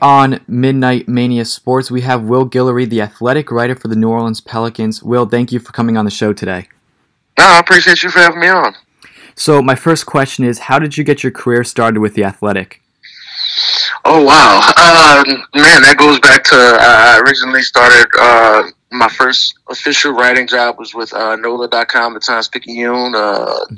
On 0.00 0.40
Midnight 0.48 1.08
Mania 1.08 1.44
Sports, 1.44 1.90
we 1.90 2.00
have 2.00 2.22
Will 2.22 2.48
Guillory, 2.48 2.88
the 2.88 3.02
athletic 3.02 3.50
writer 3.50 3.76
for 3.76 3.88
the 3.88 3.96
New 3.96 4.08
Orleans 4.08 4.40
Pelicans. 4.40 5.02
Will, 5.02 5.26
thank 5.26 5.52
you 5.52 5.58
for 5.58 5.72
coming 5.72 5.98
on 5.98 6.06
the 6.06 6.10
show 6.10 6.32
today. 6.32 6.68
No, 7.38 7.44
I 7.44 7.58
appreciate 7.58 8.02
you 8.02 8.08
for 8.08 8.20
having 8.20 8.40
me 8.40 8.48
on. 8.48 8.74
So, 9.34 9.60
my 9.60 9.74
first 9.74 10.06
question 10.06 10.46
is 10.46 10.58
How 10.58 10.78
did 10.78 10.96
you 10.96 11.04
get 11.04 11.22
your 11.22 11.32
career 11.32 11.64
started 11.64 12.00
with 12.00 12.14
the 12.14 12.24
athletic? 12.24 12.80
Oh, 14.06 14.24
wow. 14.24 14.60
Uh, 14.74 15.22
man, 15.54 15.82
that 15.82 15.96
goes 15.98 16.18
back 16.18 16.44
to 16.44 16.56
uh, 16.56 16.78
I 16.80 17.20
originally 17.20 17.60
started 17.60 18.06
uh, 18.18 18.62
my 18.94 19.08
first 19.08 19.54
official 19.68 20.12
writing 20.12 20.46
job 20.46 20.78
was 20.78 20.94
with 20.94 21.12
uh, 21.12 21.34
NOLA.com, 21.36 22.14
the 22.14 22.20
Times 22.20 22.48
Picayune, 22.48 23.14
uh, 23.14 23.44
mm-hmm. 23.44 23.74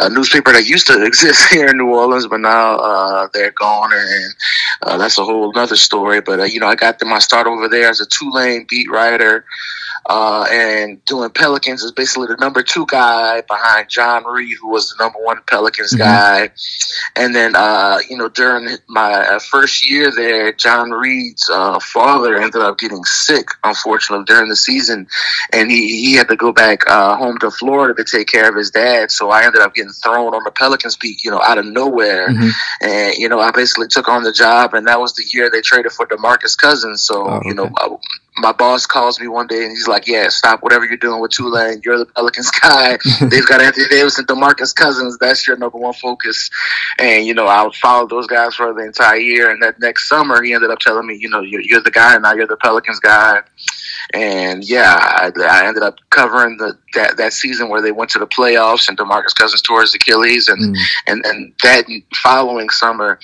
a 0.00 0.08
newspaper 0.08 0.52
that 0.52 0.66
used 0.66 0.86
to 0.86 1.04
exist 1.06 1.52
here 1.52 1.68
in 1.68 1.76
New 1.76 1.90
Orleans, 1.90 2.26
but 2.26 2.40
now 2.40 2.76
uh, 2.76 3.28
they're 3.34 3.52
gone, 3.52 3.90
and 3.92 4.34
uh, 4.82 4.96
that's 4.96 5.18
a 5.18 5.24
whole 5.24 5.56
other 5.56 5.76
story. 5.76 6.20
But 6.20 6.40
uh, 6.40 6.44
you 6.44 6.60
know, 6.60 6.66
I 6.66 6.74
got 6.74 7.02
my 7.02 7.18
start 7.18 7.46
over 7.46 7.68
there 7.68 7.88
as 7.88 8.00
a 8.00 8.06
Tulane 8.06 8.66
beat 8.68 8.90
writer 8.90 9.44
uh, 10.06 10.46
and 10.50 11.02
doing 11.06 11.30
Pelicans 11.30 11.82
is 11.82 11.92
basically 11.92 12.26
the 12.26 12.36
number 12.36 12.62
two 12.62 12.84
guy 12.86 13.40
behind 13.42 13.88
John 13.88 14.24
Reid, 14.24 14.56
who 14.60 14.68
was 14.68 14.90
the 14.90 15.02
number 15.02 15.18
one 15.18 15.40
Pelicans 15.46 15.92
mm-hmm. 15.92 16.02
guy. 16.02 16.50
And 17.16 17.34
then, 17.34 17.56
uh, 17.56 18.00
you 18.08 18.18
know, 18.18 18.28
during 18.28 18.68
my 18.86 19.12
uh, 19.12 19.38
first 19.38 19.88
year 19.88 20.10
there, 20.14 20.52
John 20.52 20.90
Reid's 20.90 21.48
uh, 21.50 21.80
father 21.80 22.36
ended 22.36 22.60
up 22.60 22.78
getting 22.78 23.02
sick, 23.04 23.48
unfortunately, 23.62 24.24
during 24.26 24.50
the 24.50 24.56
season, 24.56 25.06
and 25.52 25.70
he, 25.70 26.04
he 26.04 26.14
had 26.14 26.28
to 26.28 26.36
go 26.36 26.52
back 26.52 26.88
uh, 26.88 27.16
home 27.16 27.38
to 27.38 27.50
Florida 27.50 27.94
to 27.94 28.04
take 28.04 28.28
care 28.28 28.48
of 28.48 28.56
his 28.56 28.70
dad. 28.70 29.10
So 29.10 29.30
I 29.30 29.44
ended 29.44 29.62
up 29.62 29.74
getting 29.74 29.92
thrown 29.92 30.34
on 30.34 30.44
the 30.44 30.50
Pelicans 30.50 30.96
beat, 30.96 31.24
you 31.24 31.30
know, 31.30 31.40
out 31.40 31.58
of 31.58 31.64
nowhere. 31.64 32.28
Mm-hmm. 32.28 32.48
And 32.82 33.14
you 33.16 33.28
know, 33.28 33.40
I 33.40 33.52
basically 33.52 33.88
took 33.88 34.08
on 34.08 34.22
the 34.22 34.32
job, 34.32 34.73
and 34.74 34.86
that 34.86 35.00
was 35.00 35.14
the 35.14 35.24
year 35.32 35.50
they 35.50 35.60
traded 35.60 35.92
for 35.92 36.06
Demarcus 36.06 36.56
Cousins. 36.56 37.02
So 37.02 37.26
oh, 37.26 37.34
okay. 37.36 37.48
you 37.48 37.54
know, 37.54 37.70
I, 37.76 37.88
my 38.36 38.52
boss 38.52 38.86
calls 38.86 39.20
me 39.20 39.28
one 39.28 39.46
day 39.46 39.62
and 39.62 39.70
he's 39.70 39.86
like, 39.86 40.06
"Yeah, 40.06 40.28
stop 40.28 40.62
whatever 40.62 40.84
you're 40.84 40.96
doing 40.96 41.20
with 41.20 41.30
Tulane. 41.30 41.80
You're 41.84 41.98
the 41.98 42.06
Pelicans 42.06 42.50
guy. 42.60 42.98
They've 43.20 43.46
got 43.46 43.60
Anthony 43.60 43.86
Davis 43.88 44.18
and 44.18 44.26
Demarcus 44.26 44.74
Cousins. 44.74 45.18
That's 45.18 45.46
your 45.46 45.56
number 45.56 45.78
one 45.78 45.94
focus." 45.94 46.50
And 46.98 47.26
you 47.26 47.34
know, 47.34 47.46
I 47.46 47.62
would 47.62 47.74
follow 47.74 48.06
those 48.06 48.26
guys 48.26 48.54
for 48.54 48.72
the 48.72 48.84
entire 48.84 49.16
year. 49.16 49.50
And 49.50 49.62
that 49.62 49.78
next 49.80 50.08
summer, 50.08 50.42
he 50.42 50.52
ended 50.52 50.70
up 50.70 50.78
telling 50.78 51.06
me, 51.06 51.16
"You 51.16 51.28
know, 51.28 51.40
you're, 51.40 51.62
you're 51.62 51.82
the 51.82 51.90
guy, 51.90 52.14
and 52.14 52.22
now 52.22 52.34
you're 52.34 52.46
the 52.46 52.56
Pelicans 52.56 53.00
guy." 53.00 53.42
And 54.12 54.64
yeah, 54.64 54.96
I, 54.98 55.30
I 55.40 55.66
ended 55.66 55.82
up 55.82 55.96
covering 56.10 56.56
the 56.58 56.76
that, 56.94 57.16
that 57.16 57.32
season 57.32 57.68
where 57.68 57.82
they 57.82 57.92
went 57.92 58.10
to 58.10 58.18
the 58.18 58.26
playoffs 58.26 58.88
and 58.88 58.96
Demarcus 58.96 59.34
Cousins 59.34 59.62
tore 59.62 59.80
his 59.80 59.94
Achilles, 59.94 60.48
and 60.48 60.74
mm. 60.74 60.78
and 61.06 61.24
and 61.26 61.52
that 61.62 61.86
following 62.22 62.70
summer, 62.70 63.18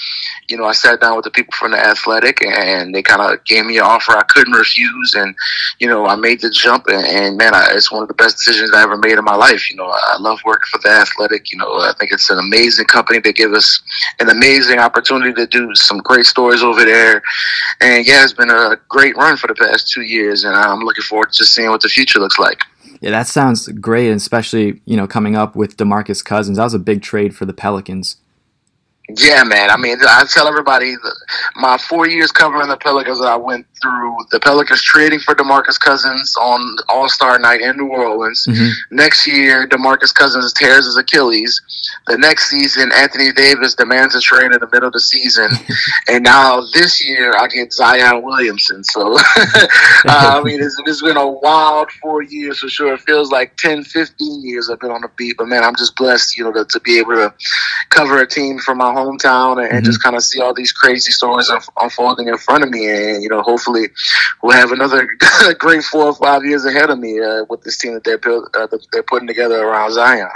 you 0.48 0.56
know, 0.56 0.64
I 0.64 0.72
sat 0.72 1.00
down 1.00 1.16
with 1.16 1.24
the 1.24 1.30
people 1.30 1.52
from 1.56 1.72
the 1.72 1.78
Athletic, 1.78 2.44
and 2.44 2.94
they 2.94 3.02
kind 3.02 3.22
of 3.22 3.44
gave 3.44 3.64
me 3.64 3.78
an 3.78 3.84
offer 3.84 4.12
I 4.12 4.24
couldn't 4.24 4.52
refuse, 4.52 5.14
and 5.14 5.34
you 5.78 5.88
know, 5.88 6.06
I 6.06 6.16
made 6.16 6.40
the 6.40 6.50
jump, 6.50 6.86
and, 6.88 7.04
and 7.06 7.36
man, 7.36 7.54
I, 7.54 7.68
it's 7.72 7.90
one 7.90 8.02
of 8.02 8.08
the 8.08 8.14
best 8.14 8.38
decisions 8.38 8.72
I 8.72 8.82
ever 8.82 8.96
made 8.96 9.18
in 9.18 9.24
my 9.24 9.36
life. 9.36 9.70
You 9.70 9.76
know, 9.76 9.86
I 9.86 10.16
love 10.18 10.40
working 10.44 10.68
for 10.70 10.78
the 10.78 10.90
Athletic. 10.90 11.50
You 11.50 11.58
know, 11.58 11.72
I 11.80 11.92
think 11.98 12.12
it's 12.12 12.30
an 12.30 12.38
amazing 12.38 12.86
company. 12.86 13.20
They 13.20 13.32
give 13.32 13.52
us 13.52 13.80
an 14.18 14.28
amazing 14.28 14.78
opportunity 14.78 15.32
to 15.34 15.46
do 15.46 15.74
some 15.74 15.98
great 15.98 16.26
stories 16.26 16.62
over 16.62 16.84
there, 16.84 17.22
and 17.80 18.06
yeah, 18.06 18.24
it's 18.24 18.32
been 18.32 18.50
a 18.50 18.76
great 18.88 19.16
run 19.16 19.36
for 19.36 19.46
the 19.46 19.54
past 19.54 19.90
two 19.90 20.02
years, 20.02 20.44
and 20.44 20.56
I'm 20.70 20.80
looking 20.80 21.02
forward 21.02 21.32
to 21.32 21.44
seeing 21.44 21.70
what 21.70 21.82
the 21.82 21.88
future 21.88 22.18
looks 22.18 22.38
like. 22.38 22.62
Yeah, 23.00 23.10
that 23.10 23.26
sounds 23.26 23.68
great, 23.68 24.10
especially 24.10 24.80
you 24.84 24.96
know 24.96 25.06
coming 25.06 25.36
up 25.36 25.56
with 25.56 25.76
Demarcus 25.76 26.24
Cousins. 26.24 26.58
That 26.58 26.64
was 26.64 26.74
a 26.74 26.78
big 26.78 27.02
trade 27.02 27.34
for 27.34 27.44
the 27.46 27.52
Pelicans. 27.52 28.16
Yeah, 29.16 29.42
man. 29.42 29.70
I 29.70 29.76
mean, 29.76 29.98
I 30.06 30.24
tell 30.24 30.46
everybody 30.46 30.94
my 31.56 31.78
four 31.78 32.06
years 32.06 32.30
covering 32.30 32.68
the 32.68 32.76
Pelicans, 32.76 33.20
I 33.20 33.36
went 33.36 33.66
through 33.80 34.16
the 34.30 34.40
Pelicans 34.40 34.82
trading 34.82 35.18
for 35.20 35.34
Demarcus 35.34 35.78
Cousins 35.78 36.36
on 36.36 36.76
All 36.88 37.08
Star 37.08 37.38
Night 37.38 37.60
in 37.60 37.76
New 37.76 37.88
Orleans. 37.88 38.46
Mm-hmm. 38.48 38.96
Next 38.96 39.26
year, 39.26 39.66
Demarcus 39.66 40.14
Cousins 40.14 40.52
tears 40.52 40.86
his 40.86 40.96
Achilles. 40.96 41.60
The 42.06 42.18
next 42.18 42.48
season, 42.50 42.90
Anthony 42.94 43.32
Davis 43.32 43.74
demands 43.74 44.14
a 44.14 44.20
trade 44.20 44.52
in 44.52 44.58
the 44.60 44.68
middle 44.72 44.88
of 44.88 44.92
the 44.92 45.00
season, 45.00 45.50
and 46.08 46.24
now 46.24 46.60
this 46.74 47.04
year 47.04 47.34
I 47.36 47.46
get 47.48 47.72
Zion 47.72 48.22
Williamson. 48.22 48.84
So, 48.84 49.16
uh, 49.18 49.22
I 50.06 50.42
mean, 50.42 50.60
it's, 50.62 50.76
it's 50.86 51.02
been 51.02 51.16
a 51.16 51.26
wild 51.26 51.90
four 52.02 52.22
years 52.22 52.58
for 52.58 52.68
sure. 52.68 52.94
It 52.94 53.00
feels 53.00 53.30
like 53.30 53.56
10, 53.56 53.84
15 53.84 54.42
years 54.42 54.70
I've 54.70 54.80
been 54.80 54.90
on 54.90 55.02
the 55.02 55.10
beat, 55.16 55.36
but 55.38 55.48
man, 55.48 55.64
I'm 55.64 55.76
just 55.76 55.96
blessed, 55.96 56.36
you 56.36 56.44
know, 56.44 56.52
to, 56.52 56.64
to 56.64 56.80
be 56.80 56.98
able 56.98 57.14
to 57.14 57.34
cover 57.90 58.20
a 58.20 58.26
team 58.26 58.58
from 58.58 58.78
my 58.78 58.92
hometown 58.92 59.62
and, 59.62 59.70
mm-hmm. 59.70 59.84
just 59.84 60.02
kind 60.02 60.16
of 60.16 60.22
see 60.22 60.40
all 60.40 60.54
these 60.54 60.72
crazy 60.72 61.10
stories 61.10 61.50
unfolding 61.80 62.28
in 62.28 62.36
front 62.38 62.64
of 62.64 62.70
me. 62.70 62.88
And, 62.88 63.22
you 63.22 63.28
know, 63.28 63.42
hopefully 63.42 63.69
we'll 64.42 64.56
have 64.56 64.72
another 64.72 65.08
great 65.58 65.82
four 65.84 66.06
or 66.06 66.14
five 66.14 66.44
years 66.44 66.64
ahead 66.64 66.90
of 66.90 66.98
me 66.98 67.20
uh, 67.20 67.44
with 67.48 67.62
this 67.62 67.78
team 67.78 67.94
that 67.94 68.04
they're, 68.04 68.18
build, 68.18 68.48
uh, 68.54 68.66
that 68.66 68.86
they're 68.92 69.02
putting 69.02 69.28
together 69.28 69.62
around 69.62 69.92
Zion. 69.92 70.30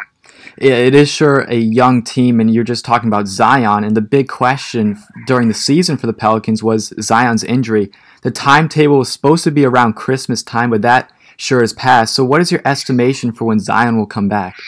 Yeah, 0.61 0.75
it 0.75 0.95
is 0.95 1.09
sure 1.09 1.41
a 1.49 1.57
young 1.57 2.03
team, 2.03 2.39
and 2.39 2.53
you're 2.53 2.65
just 2.65 2.85
talking 2.85 3.09
about 3.09 3.27
Zion. 3.27 3.83
And 3.83 3.97
the 3.97 4.01
big 4.01 4.29
question 4.29 5.03
during 5.27 5.49
the 5.49 5.55
season 5.55 5.97
for 5.97 6.07
the 6.07 6.13
Pelicans 6.13 6.63
was 6.63 6.93
Zion's 7.01 7.43
injury. 7.43 7.91
The 8.23 8.31
timetable 8.31 8.99
was 8.99 9.11
supposed 9.11 9.45
to 9.45 9.51
be 9.51 9.65
around 9.65 9.95
Christmas 9.95 10.43
time, 10.43 10.71
but 10.71 10.83
that 10.83 11.11
sure 11.37 11.61
has 11.61 11.73
passed. 11.73 12.15
So, 12.15 12.25
what 12.25 12.41
is 12.41 12.51
your 12.51 12.63
estimation 12.65 13.33
for 13.33 13.45
when 13.45 13.61
Zion 13.61 13.97
will 13.97 14.07
come 14.07 14.29
back? 14.29 14.59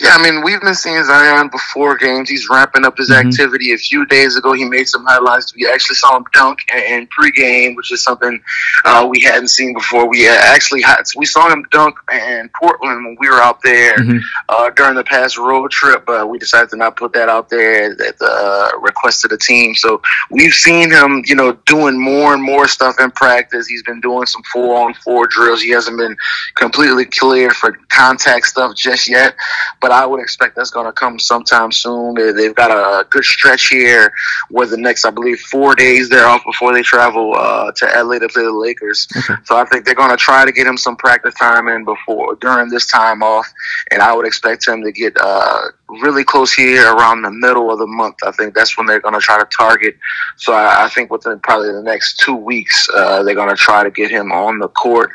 Yeah, 0.00 0.10
I 0.14 0.22
mean, 0.22 0.42
we've 0.44 0.60
been 0.60 0.74
seeing 0.74 1.02
Zion 1.04 1.48
before 1.48 1.96
games. 1.96 2.28
He's 2.28 2.48
ramping 2.48 2.84
up 2.84 2.98
his 2.98 3.10
mm-hmm. 3.10 3.28
activity. 3.28 3.72
A 3.72 3.78
few 3.78 4.06
days 4.06 4.36
ago, 4.36 4.52
he 4.52 4.64
made 4.64 4.88
some 4.88 5.04
highlights. 5.04 5.54
We 5.54 5.66
actually 5.66 5.96
saw 5.96 6.16
him 6.16 6.24
dunk 6.32 6.60
in 6.72 7.08
pregame, 7.08 7.76
which 7.76 7.90
is 7.92 8.02
something 8.02 8.40
uh, 8.84 9.06
we 9.08 9.20
hadn't 9.20 9.48
seen 9.48 9.74
before. 9.74 10.08
We 10.08 10.28
actually 10.28 10.82
had, 10.82 11.02
we 11.16 11.26
saw 11.26 11.50
him 11.50 11.64
dunk 11.70 11.96
in 12.12 12.50
Portland 12.58 13.04
when 13.04 13.16
we 13.18 13.28
were 13.28 13.40
out 13.40 13.60
there 13.62 13.96
mm-hmm. 13.96 14.18
uh, 14.48 14.70
during 14.70 14.94
the 14.94 15.04
past 15.04 15.38
road 15.38 15.70
trip, 15.70 16.04
but 16.06 16.28
we 16.28 16.38
decided 16.38 16.70
to 16.70 16.76
not 16.76 16.96
put 16.96 17.12
that 17.14 17.28
out 17.28 17.48
there 17.48 17.92
at 17.92 18.18
the 18.18 18.26
uh, 18.26 18.78
request 18.80 19.24
of 19.24 19.30
the 19.30 19.38
team. 19.38 19.74
So 19.74 20.02
we've 20.30 20.52
seen 20.52 20.90
him, 20.90 21.22
you 21.26 21.34
know, 21.34 21.52
doing 21.66 21.98
more 21.98 22.34
and 22.34 22.42
more 22.42 22.68
stuff 22.68 22.96
in 23.00 23.10
practice. 23.12 23.66
He's 23.66 23.82
been 23.82 24.00
doing 24.00 24.26
some 24.26 24.42
four 24.52 24.84
on 24.84 24.94
four 24.94 25.26
drills. 25.26 25.62
He 25.62 25.70
hasn't 25.78 25.98
been 25.98 26.16
completely 26.54 27.04
clear 27.04 27.50
for 27.50 27.78
contact 27.90 28.46
stuff 28.46 28.74
just 28.76 29.08
yet 29.08 29.34
but 29.80 29.90
I 29.90 30.06
would 30.06 30.20
expect 30.20 30.56
that's 30.56 30.70
going 30.70 30.86
to 30.86 30.92
come 30.92 31.18
sometime 31.18 31.72
soon. 31.72 32.14
They've 32.14 32.54
got 32.54 32.70
a 32.70 33.06
good 33.08 33.24
stretch 33.24 33.68
here 33.68 34.12
where 34.50 34.66
the 34.66 34.76
next, 34.76 35.04
I 35.04 35.10
believe, 35.10 35.40
four 35.40 35.74
days 35.74 36.08
they're 36.08 36.26
off 36.26 36.44
before 36.44 36.72
they 36.72 36.82
travel 36.82 37.34
uh, 37.36 37.72
to 37.72 37.86
LA 38.02 38.18
to 38.18 38.28
play 38.28 38.42
the 38.42 38.52
Lakers. 38.52 39.06
Okay. 39.16 39.34
So 39.44 39.56
I 39.56 39.64
think 39.64 39.84
they're 39.84 39.94
going 39.94 40.10
to 40.10 40.16
try 40.16 40.44
to 40.44 40.52
get 40.52 40.66
him 40.66 40.76
some 40.76 40.96
practice 40.96 41.34
time 41.34 41.68
in 41.68 41.84
before 41.84 42.36
during 42.36 42.68
this 42.68 42.86
time 42.86 43.22
off, 43.22 43.46
and 43.90 44.02
I 44.02 44.14
would 44.14 44.26
expect 44.26 44.66
him 44.66 44.82
to 44.82 44.92
get 44.92 45.16
uh, 45.20 45.68
really 45.88 46.24
close 46.24 46.52
here 46.52 46.94
around 46.94 47.22
the 47.22 47.30
middle 47.30 47.70
of 47.70 47.78
the 47.78 47.86
month. 47.86 48.16
I 48.24 48.30
think 48.32 48.54
that's 48.54 48.76
when 48.76 48.86
they're 48.86 49.00
going 49.00 49.14
to 49.14 49.20
try 49.20 49.38
to 49.38 49.46
target. 49.46 49.96
So 50.36 50.52
I, 50.52 50.84
I 50.84 50.88
think 50.88 51.10
within 51.10 51.40
probably 51.40 51.72
the 51.72 51.82
next 51.82 52.18
two 52.20 52.34
weeks, 52.34 52.88
uh, 52.94 53.22
they're 53.22 53.34
going 53.34 53.48
to 53.48 53.56
try 53.56 53.82
to 53.82 53.90
get 53.90 54.10
him 54.10 54.30
on 54.30 54.58
the 54.58 54.68
court. 54.68 55.10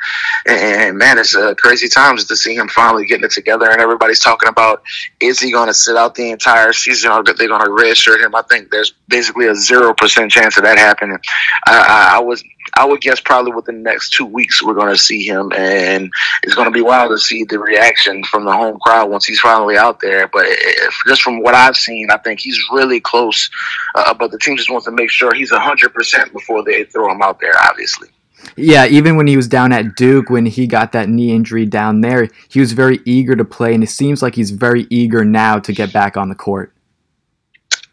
And, 0.48 0.60
and 0.60 0.98
man, 0.98 1.18
it's 1.18 1.36
uh, 1.36 1.54
crazy 1.56 1.88
times 1.88 2.26
to 2.26 2.36
see 2.36 2.56
him 2.56 2.68
finally 2.68 3.06
getting 3.06 3.26
it 3.26 3.32
together. 3.32 3.70
And 3.70 3.82
everybody's 3.82 4.20
talking 4.20 4.50
about 4.50 4.82
is 5.20 5.40
he 5.40 5.52
going 5.52 5.68
to 5.68 5.74
sit 5.74 5.96
out 5.96 6.16
the 6.16 6.32
entire 6.32 6.74
season 6.74 7.12
or 7.12 7.24
they're 7.24 7.48
going 7.48 7.64
to 7.64 7.70
redshirt 7.70 8.24
him? 8.24 8.34
I 8.36 8.42
think 8.44 8.72
there's 8.72 8.94
basically 9.08 9.48
a 9.48 9.56
zero 9.56 9.94
percent 9.94 10.32
chance 10.32 10.58
of 10.58 10.64
that 10.64 10.78
happening. 10.78 11.20
I, 11.68 11.78
I, 11.78 12.18
I 12.18 12.20
was 12.20 12.44
I 12.76 12.86
would 12.86 13.02
guess 13.02 13.20
probably 13.20 13.52
within 13.52 13.84
the 13.84 13.90
next 13.90 14.12
two 14.12 14.26
weeks 14.26 14.62
we're 14.64 14.74
going 14.74 14.94
to 14.94 15.00
see 15.00 15.26
him, 15.26 15.52
and 15.54 16.12
it's 16.42 16.56
going 16.56 16.68
to 16.68 16.72
be 16.72 16.82
wild 16.82 17.12
to 17.12 17.18
see 17.18 17.44
the 17.44 17.60
reaction 17.60 18.24
from 18.26 18.46
the 18.46 18.52
home 18.52 18.80
crowd 18.80 19.10
once 19.10 19.26
he's 19.26 19.40
finally 19.40 19.78
out 19.78 20.00
there. 20.00 20.28
But 20.28 20.46
if, 20.48 20.96
just 21.08 21.22
from 21.22 21.42
what 21.42 21.56
I've 21.56 21.78
seen, 21.78 22.10
I 22.10 22.18
think 22.18 22.40
he's 22.40 22.60
really 22.72 23.00
close. 23.00 23.50
Uh, 23.96 24.14
but 24.14 24.32
the 24.32 24.40
team 24.40 24.58
just 24.58 24.72
wants 24.72 24.86
to 24.86 24.92
make 24.92 25.10
sure 25.10 25.34
he's 25.34 25.52
hundred 25.52 25.94
percent 25.94 26.34
before 26.34 26.64
they 26.64 26.84
throw 26.86 27.12
him 27.12 27.22
out 27.22 27.40
there. 27.40 27.54
Obviously. 27.62 28.10
Yeah, 28.58 28.86
even 28.88 29.16
when 29.16 29.28
he 29.28 29.38
was 29.38 29.48
down 29.48 29.72
at 29.72 29.96
Duke, 29.96 30.30
when 30.30 30.46
he 30.46 30.68
got 30.68 30.92
that 30.92 31.08
knee 31.08 31.34
injury 31.34 31.66
down 31.66 32.02
there, 32.02 32.28
he 32.50 32.60
was 32.60 32.74
very 32.74 33.00
eager 33.06 33.36
to 33.36 33.46
play, 33.46 33.74
and 33.74 33.84
it 33.84 33.90
seems 33.90 34.22
like 34.22 34.36
he's 34.36 34.52
very 34.52 34.86
eager 34.90 35.24
now 35.24 35.60
to 35.60 35.72
get 35.72 35.94
back 35.94 36.18
on 36.18 36.30
the 36.30 36.36
court. 36.36 36.73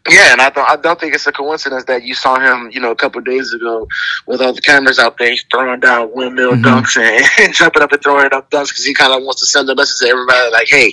Yeah, 0.09 0.31
and 0.31 0.41
I 0.41 0.49
don't, 0.49 0.67
I 0.67 0.77
don't 0.77 0.99
think 0.99 1.13
it's 1.13 1.27
a 1.27 1.31
coincidence 1.31 1.83
that 1.83 2.03
you 2.03 2.15
saw 2.15 2.39
him, 2.39 2.71
you 2.71 2.79
know, 2.79 2.89
a 2.89 2.95
couple 2.95 3.21
days 3.21 3.53
ago 3.53 3.87
with 4.25 4.41
all 4.41 4.51
the 4.51 4.61
cameras 4.61 4.97
out 4.97 5.19
there, 5.19 5.35
throwing 5.51 5.79
down 5.79 6.11
windmill 6.11 6.53
mm-hmm. 6.53 6.65
dunks 6.65 6.97
and, 6.97 7.23
and, 7.39 7.53
jumping 7.53 7.83
up 7.83 7.91
and 7.91 8.01
throwing 8.01 8.33
up 8.33 8.49
dunks 8.49 8.69
because 8.69 8.85
he 8.85 8.95
kind 8.95 9.13
of 9.13 9.21
wants 9.23 9.41
to 9.41 9.45
send 9.45 9.69
a 9.69 9.75
message 9.75 9.99
to 9.99 10.07
everybody 10.07 10.51
like, 10.51 10.67
hey, 10.67 10.91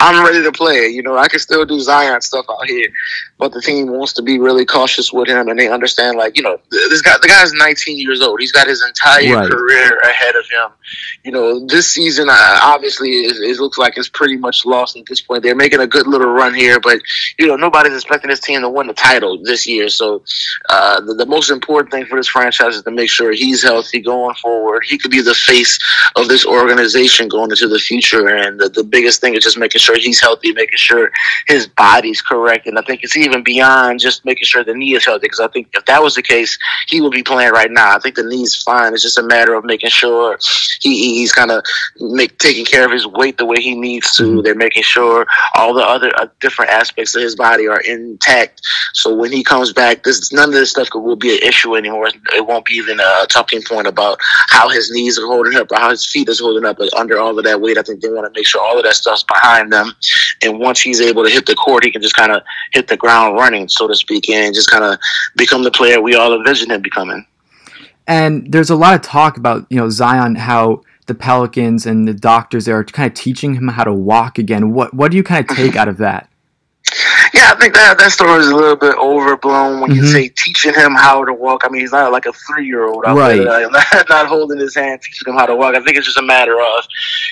I'm 0.00 0.24
ready 0.24 0.42
to 0.42 0.52
play. 0.52 0.86
You 0.86 1.02
know, 1.02 1.18
I 1.18 1.28
can 1.28 1.38
still 1.38 1.66
do 1.66 1.78
Zion 1.80 2.22
stuff 2.22 2.46
out 2.48 2.66
here. 2.66 2.88
But 3.38 3.52
the 3.52 3.60
team 3.60 3.88
wants 3.88 4.14
to 4.14 4.22
be 4.22 4.38
really 4.38 4.64
cautious 4.64 5.12
with 5.12 5.28
him, 5.28 5.48
and 5.48 5.58
they 5.58 5.68
understand 5.68 6.16
like 6.16 6.36
you 6.36 6.42
know 6.42 6.58
this 6.70 7.02
guy 7.02 7.16
the 7.20 7.28
guy's 7.28 7.52
19 7.52 7.98
years 7.98 8.22
old. 8.22 8.40
He's 8.40 8.52
got 8.52 8.66
his 8.66 8.82
entire 8.82 9.34
right. 9.34 9.50
career 9.50 9.98
ahead 10.00 10.36
of 10.36 10.48
him. 10.48 10.70
You 11.24 11.32
know, 11.32 11.66
this 11.66 11.88
season 11.88 12.28
uh, 12.30 12.58
obviously 12.62 13.10
it, 13.10 13.36
it, 13.36 13.60
looks 13.60 13.76
like 13.76 13.98
it's 13.98 14.08
pretty 14.08 14.36
much 14.36 14.64
lost 14.64 14.96
at 14.96 15.06
this 15.06 15.20
point. 15.20 15.42
They're 15.42 15.54
making 15.54 15.80
a 15.80 15.86
good 15.86 16.06
little 16.06 16.30
run 16.30 16.54
here, 16.54 16.80
but 16.80 17.00
you 17.38 17.46
know 17.46 17.56
nobody's 17.56 17.94
expecting 17.94 18.30
this 18.30 18.40
team 18.40 18.62
to 18.62 18.70
win 18.70 18.86
the 18.86 18.94
title 18.94 19.38
this 19.42 19.66
year. 19.66 19.88
So 19.90 20.22
uh, 20.70 21.00
the, 21.00 21.14
the 21.14 21.26
most 21.26 21.50
important 21.50 21.92
thing 21.92 22.06
for 22.06 22.16
this 22.16 22.28
franchise 22.28 22.76
is 22.76 22.82
to 22.84 22.90
make 22.90 23.10
sure 23.10 23.32
he's 23.32 23.62
healthy 23.62 24.00
going 24.00 24.34
forward. 24.36 24.84
He 24.86 24.96
could 24.96 25.10
be 25.10 25.20
the 25.20 25.34
face 25.34 25.78
of 26.16 26.28
this 26.28 26.46
organization 26.46 27.28
going 27.28 27.50
into 27.50 27.68
the 27.68 27.78
future, 27.78 28.28
and 28.28 28.58
the, 28.58 28.70
the 28.70 28.84
biggest 28.84 29.20
thing 29.20 29.34
is 29.34 29.44
just 29.44 29.58
making 29.58 29.80
sure 29.80 29.98
he's 29.98 30.20
healthy, 30.20 30.52
making 30.52 30.78
sure 30.78 31.10
his 31.48 31.66
body's 31.66 32.22
correct, 32.22 32.66
and 32.66 32.78
I 32.78 32.82
think 32.82 33.02
it's 33.02 33.16
even 33.26 33.42
beyond 33.42 34.00
just 34.00 34.24
making 34.24 34.44
sure 34.44 34.64
the 34.64 34.74
knee 34.74 34.94
is 34.94 35.04
healthy. 35.04 35.26
Because 35.26 35.40
I 35.40 35.48
think 35.48 35.68
if 35.74 35.84
that 35.86 36.02
was 36.02 36.14
the 36.14 36.22
case, 36.22 36.58
he 36.88 37.00
would 37.00 37.12
be 37.12 37.22
playing 37.22 37.52
right 37.52 37.70
now. 37.70 37.94
I 37.94 37.98
think 37.98 38.14
the 38.14 38.22
knee's 38.22 38.62
fine. 38.62 38.94
It's 38.94 39.02
just 39.02 39.18
a 39.18 39.22
matter 39.22 39.54
of 39.54 39.64
making 39.64 39.90
sure 39.90 40.38
he, 40.80 41.18
he's 41.18 41.32
kind 41.32 41.50
of 41.50 41.62
taking 42.38 42.64
care 42.64 42.86
of 42.86 42.92
his 42.92 43.06
weight 43.06 43.38
the 43.38 43.44
way 43.44 43.60
he 43.60 43.74
needs 43.74 44.16
to. 44.16 44.22
Mm-hmm. 44.22 44.40
They're 44.42 44.54
making 44.54 44.84
sure 44.84 45.26
all 45.54 45.74
the 45.74 45.82
other 45.82 46.10
uh, 46.16 46.28
different 46.40 46.70
aspects 46.70 47.14
of 47.14 47.22
his 47.22 47.36
body 47.36 47.68
are 47.68 47.80
intact. 47.80 48.62
So 48.94 49.14
when 49.14 49.32
he 49.32 49.42
comes 49.42 49.72
back, 49.72 50.02
this 50.02 50.32
none 50.32 50.48
of 50.48 50.54
this 50.54 50.70
stuff 50.70 50.88
will 50.94 51.16
be 51.16 51.32
an 51.36 51.42
issue 51.42 51.74
anymore. 51.74 52.08
It 52.34 52.46
won't 52.46 52.64
be 52.64 52.74
even 52.74 53.00
a 53.00 53.26
talking 53.28 53.62
point 53.62 53.86
about 53.86 54.18
how 54.48 54.68
his 54.68 54.90
knees 54.90 55.18
are 55.18 55.26
holding 55.26 55.56
up 55.56 55.70
or 55.70 55.76
how 55.76 55.90
his 55.90 56.06
feet 56.06 56.28
is 56.28 56.40
holding 56.40 56.64
up 56.64 56.78
But 56.78 56.94
under 56.94 57.18
all 57.18 57.38
of 57.38 57.44
that 57.44 57.60
weight. 57.60 57.78
I 57.78 57.82
think 57.82 58.00
they 58.00 58.08
want 58.08 58.32
to 58.32 58.38
make 58.38 58.46
sure 58.46 58.62
all 58.62 58.78
of 58.78 58.84
that 58.84 58.94
stuff's 58.94 59.24
behind 59.24 59.72
them. 59.72 59.92
And 60.42 60.58
once 60.58 60.80
he's 60.80 61.00
able 61.00 61.24
to 61.24 61.30
hit 61.30 61.46
the 61.46 61.54
court, 61.54 61.84
he 61.84 61.90
can 61.90 62.02
just 62.02 62.16
kind 62.16 62.32
of 62.32 62.42
hit 62.72 62.88
the 62.88 62.96
ground 62.96 63.15
running, 63.24 63.68
so 63.68 63.86
to 63.88 63.94
speak, 63.94 64.28
and 64.28 64.54
just 64.54 64.70
kind 64.70 64.84
of 64.84 64.98
become 65.36 65.62
the 65.62 65.70
player 65.70 66.00
we 66.00 66.14
all 66.14 66.34
envisioned 66.34 66.72
him 66.72 66.82
becoming. 66.82 67.26
And 68.06 68.50
there's 68.52 68.70
a 68.70 68.76
lot 68.76 68.94
of 68.94 69.02
talk 69.02 69.36
about 69.36 69.66
you 69.70 69.76
know 69.78 69.90
Zion 69.90 70.36
how 70.36 70.82
the 71.06 71.14
Pelicans 71.14 71.86
and 71.86 72.06
the 72.06 72.14
doctors 72.14 72.64
there 72.64 72.78
are 72.78 72.84
kind 72.84 73.10
of 73.10 73.14
teaching 73.14 73.54
him 73.54 73.68
how 73.68 73.84
to 73.84 73.92
walk 73.92 74.38
again. 74.38 74.72
What 74.72 74.94
what 74.94 75.10
do 75.10 75.16
you 75.16 75.22
kind 75.22 75.48
of 75.48 75.56
take 75.56 75.76
out 75.80 75.88
of 75.88 75.98
that? 75.98 76.28
Yeah, 77.36 77.52
I 77.52 77.60
think 77.60 77.74
that 77.74 77.98
that 77.98 78.12
story 78.12 78.40
is 78.40 78.46
a 78.46 78.54
little 78.54 78.76
bit 78.76 78.94
overblown 78.96 79.80
when 79.80 79.90
mm-hmm. 79.90 80.00
you 80.00 80.06
say 80.06 80.28
teaching 80.28 80.72
him 80.72 80.94
how 80.94 81.22
to 81.22 81.34
walk. 81.34 81.62
I 81.64 81.68
mean, 81.68 81.82
he's 81.82 81.92
not 81.92 82.10
like 82.10 82.24
a 82.24 82.32
three 82.32 82.66
year 82.66 82.86
old, 82.86 83.04
right? 83.04 83.36
There, 83.36 83.70
not, 83.70 84.08
not, 84.08 84.26
holding 84.26 84.58
his 84.58 84.74
hand, 84.74 85.02
teaching 85.02 85.34
him 85.34 85.38
how 85.38 85.44
to 85.44 85.54
walk. 85.54 85.74
I 85.74 85.82
think 85.82 85.98
it's 85.98 86.06
just 86.06 86.16
a 86.16 86.22
matter 86.22 86.58
of, 86.58 86.86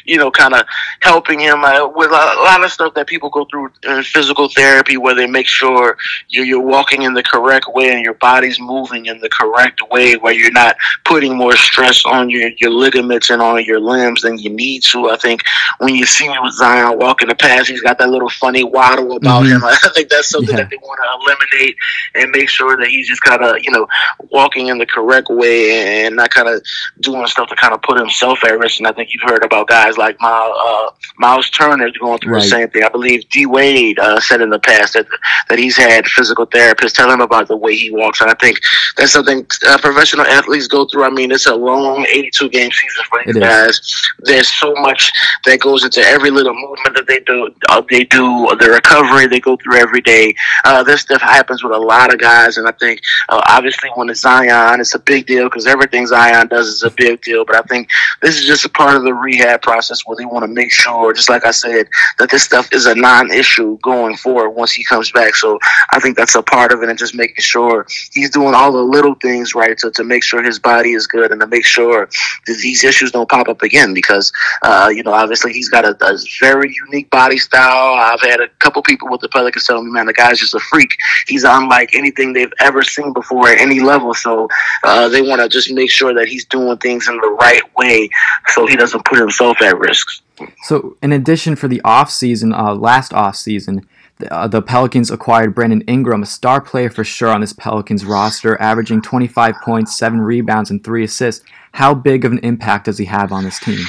you 0.04 0.18
know, 0.18 0.30
kind 0.30 0.52
of 0.52 0.66
helping 1.00 1.40
him 1.40 1.64
uh, 1.64 1.88
with 1.88 2.10
a, 2.10 2.14
a, 2.14 2.44
lot 2.44 2.62
of 2.62 2.70
stuff 2.70 2.92
that 2.94 3.06
people 3.06 3.30
go 3.30 3.46
through 3.46 3.70
in 3.84 4.02
physical 4.02 4.50
therapy, 4.50 4.98
where 4.98 5.14
they 5.14 5.26
make 5.26 5.46
sure 5.46 5.96
you're, 6.28 6.44
you're 6.44 6.60
walking 6.60 7.02
in 7.02 7.14
the 7.14 7.22
correct 7.22 7.66
way 7.68 7.94
and 7.94 8.04
your 8.04 8.14
body's 8.14 8.60
moving 8.60 9.06
in 9.06 9.18
the 9.20 9.30
correct 9.30 9.80
way, 9.90 10.16
where 10.16 10.34
you're 10.34 10.52
not 10.52 10.76
putting 11.06 11.34
more 11.34 11.56
stress 11.56 12.04
on 12.04 12.28
your 12.28 12.50
your 12.58 12.70
ligaments 12.70 13.30
and 13.30 13.40
on 13.40 13.64
your 13.64 13.80
limbs 13.80 14.20
than 14.20 14.38
you 14.38 14.50
need 14.50 14.82
to. 14.82 15.08
I 15.08 15.16
think 15.16 15.40
when 15.78 15.94
you 15.94 16.04
see 16.04 16.28
me 16.28 16.36
with 16.42 16.52
Zion 16.52 16.98
walking 16.98 17.28
the 17.28 17.34
pass, 17.34 17.68
he's 17.68 17.80
got 17.80 17.96
that 17.98 18.10
little 18.10 18.28
funny 18.28 18.64
waddle 18.64 19.16
about 19.16 19.44
mm-hmm. 19.44 19.64
him. 19.64 19.92
I 19.94 19.99
think 19.99 20.08
that's 20.08 20.29
something 20.29 20.56
yeah. 20.56 20.62
that 20.62 20.70
they 20.70 20.76
want 20.79 21.00
to 21.02 21.55
eliminate 21.55 21.76
and 22.14 22.31
make 22.32 22.49
sure 22.49 22.76
that 22.76 22.88
he's 22.88 23.06
just 23.06 23.23
kind 23.23 23.43
of, 23.43 23.56
you 23.62 23.70
know, 23.70 23.87
walking 24.31 24.69
in 24.69 24.79
the 24.79 24.87
correct 24.87 25.29
way 25.31 26.05
and 26.05 26.17
not 26.17 26.31
kind 26.31 26.49
of 26.49 26.62
doing 27.00 27.26
stuff 27.26 27.49
to 27.49 27.56
kind 27.56 27.73
of 27.73 27.81
put 27.82 27.99
himself 27.99 28.43
at 28.44 28.58
risk. 28.58 28.81
And 28.81 28.88
I 28.88 28.93
think 28.93 29.11
you've 29.12 29.29
heard 29.29 29.44
about 29.44 29.69
guys 29.69 29.96
like 29.96 30.20
Myles, 30.20 30.56
uh, 30.64 30.91
Myles 31.19 31.49
Turner 31.50 31.91
going 32.00 32.19
through 32.19 32.35
right. 32.35 32.43
the 32.43 32.49
same 32.49 32.69
thing. 32.70 32.82
I 32.82 32.88
believe 32.88 33.29
D 33.29 33.46
Wade 33.46 33.99
uh, 33.99 34.19
said 34.20 34.41
in 34.41 34.50
the 34.50 34.58
past 34.58 34.94
that 34.94 35.06
that 35.49 35.58
he's 35.58 35.76
had 35.76 36.06
physical 36.06 36.47
therapists 36.47 36.94
tell 36.94 37.11
him 37.11 37.20
about 37.20 37.49
the 37.49 37.56
way 37.56 37.76
he 37.76 37.90
walks. 37.90 38.20
And 38.20 38.31
I 38.31 38.35
think 38.35 38.61
that's 38.96 39.12
something 39.12 39.46
uh, 39.67 39.79
professional 39.79 40.26
athletes 40.26 40.67
go 40.69 40.87
through. 40.87 41.05
I 41.05 41.11
mean, 41.11 41.32
it's 41.32 41.46
a 41.46 41.55
long 41.55 42.06
82 42.06 42.49
game 42.50 42.70
season 42.70 43.05
for 43.08 43.23
these 43.26 43.37
guys. 43.37 44.02
There's 44.20 44.49
so 44.49 44.73
much 44.75 45.12
that 45.44 45.61
goes 45.61 45.85
into 45.85 46.00
every 46.00 46.31
little 46.31 46.55
movement 46.55 46.96
that 46.96 47.06
they 47.06 47.20
do. 47.20 47.50
Uh, 47.69 47.82
they 47.91 48.05
do 48.05 48.49
the 48.61 48.70
recovery 48.70 49.26
they 49.26 49.41
go 49.41 49.56
through 49.56 49.79
every 49.79 50.00
day. 50.00 50.35
Uh, 50.64 50.82
this 50.82 51.02
stuff 51.02 51.23
happens 51.23 51.64
with 51.64 51.73
a 51.73 51.79
lot 51.79 52.12
of 52.12 52.20
guys, 52.20 52.56
and 52.56 52.69
I 52.69 52.73
think 52.73 53.00
uh, 53.29 53.41
obviously 53.49 53.91
when 53.94 54.08
it's 54.11 54.20
Zion, 54.20 54.81
it's 54.81 54.94
a 54.94 54.99
big 54.99 55.26
deal 55.26 55.44
because 55.44 55.67
everything 55.67 56.06
Zion 56.06 56.49
does 56.49 56.69
is 56.69 56.82
a 56.82 56.90
big 56.90 57.20
deal. 57.23 57.44
But 57.44 57.56
I 57.56 57.62
think 57.62 57.88
this 58.23 58.38
is 58.38 58.47
just 58.47 58.64
a 58.64 58.69
part 58.69 58.97
of 58.97 59.02
the 59.02 59.14
rehab 59.14 59.62
process 59.62 60.06
where 60.06 60.17
they 60.17 60.25
want 60.25 60.44
to 60.44 60.49
make 60.49 60.70
sure, 60.70 61.12
just 61.12 61.29
like 61.29 61.44
I 61.44 61.50
said, 61.50 61.88
that 62.19 62.31
this 62.31 62.44
stuff 62.44 62.73
is 62.73 62.87
a 62.87 62.94
non-issue 62.94 63.79
going 63.82 64.17
forward 64.17 64.50
once 64.50 64.73
he 64.73 64.85
comes 64.85 65.11
back. 65.11 65.35
So 65.35 65.58
I 65.90 65.99
think 65.99 66.17
that's 66.17 66.35
a 66.37 66.43
part 66.43 66.73
of 66.73 66.82
it, 66.82 66.88
and 66.88 66.99
just 66.99 67.14
making 67.14 67.43
sure 67.43 67.87
he's 68.12 68.31
doing 68.31 68.55
all 68.55 68.73
the 68.73 68.83
little 68.84 69.14
things 69.16 69.54
right 69.54 69.76
to, 69.78 69.90
to 69.92 70.04
make 70.04 70.22
sure 70.22 70.42
his 70.42 70.58
body 70.58 70.92
is 70.92 71.06
good 71.06 71.31
and 71.32 71.40
to 71.40 71.46
make 71.46 71.64
sure 71.64 72.08
these 72.46 72.84
issues 72.84 73.10
don't 73.10 73.28
pop 73.28 73.48
up 73.48 73.62
again 73.62 73.94
because 73.94 74.32
uh, 74.62 74.90
you 74.92 75.02
know 75.02 75.12
obviously 75.12 75.52
he's 75.52 75.69
got 75.69 75.84
a, 75.84 75.96
a 76.06 76.19
very 76.40 76.75
unique 76.86 77.10
body 77.10 77.38
style. 77.38 77.94
I've 77.94 78.20
had 78.20 78.40
a 78.40 78.48
couple 78.58 78.82
people 78.82 79.08
with 79.08 79.20
the 79.20 79.28
Pelicans 79.28 79.66
tell 79.66 79.82
me, 79.82 79.90
man, 79.90 80.06
the 80.06 80.12
guy's 80.12 80.38
just 80.38 80.54
a 80.54 80.60
freak. 80.60 80.96
He's 81.26 81.44
unlike 81.44 81.94
anything 81.94 82.32
they've 82.32 82.52
ever 82.60 82.82
seen 82.82 83.12
before 83.12 83.48
at 83.48 83.60
any 83.60 83.81
level. 83.81 84.14
So 84.14 84.48
uh, 84.84 85.08
they 85.08 85.22
want 85.22 85.40
to 85.40 85.48
just 85.48 85.72
make 85.72 85.90
sure 85.90 86.14
that 86.14 86.28
he's 86.28 86.44
doing 86.46 86.76
things 86.78 87.08
in 87.08 87.16
the 87.16 87.37
right 87.40 87.62
way 87.76 88.08
so 88.48 88.66
he 88.66 88.76
doesn't 88.76 89.04
put 89.04 89.19
himself 89.19 89.60
at 89.62 89.78
risk. 89.78 90.24
So, 90.64 90.96
in 91.02 91.12
addition, 91.12 91.56
for 91.56 91.69
the 91.69 91.81
off 91.84 92.10
season, 92.10 92.52
uh, 92.52 92.75
last 92.75 93.12
off 93.12 93.36
season, 93.36 93.86
the, 94.19 94.32
uh, 94.32 94.46
the 94.46 94.62
Pelicans 94.62 95.10
acquired 95.10 95.54
Brandon 95.54 95.82
Ingram, 95.82 96.22
a 96.22 96.26
star 96.26 96.60
player 96.60 96.90
for 96.90 97.04
sure 97.04 97.28
on 97.28 97.40
this 97.40 97.52
Pelicans 97.52 98.04
roster, 98.04 98.60
averaging 98.60 99.02
25 99.02 99.54
points, 99.64 99.98
seven 99.98 100.20
rebounds, 100.20 100.70
and 100.70 100.82
three 100.82 101.04
assists. 101.04 101.44
How 101.72 101.94
big 101.94 102.25
of 102.25 102.32
an 102.32 102.38
impact 102.38 102.86
does 102.86 102.98
he 102.98 103.04
have 103.06 103.32
on 103.32 103.44
this 103.44 103.58
team? 103.58 103.84